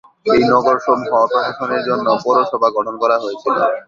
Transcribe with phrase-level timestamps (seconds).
[0.27, 3.55] এই নগর সমূহ প্রশাসনের জন্য পৌরসভা গঠন করা হয়েছিল।